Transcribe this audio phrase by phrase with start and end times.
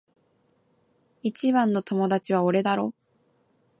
[1.21, 2.95] 一番の友達は俺だろ？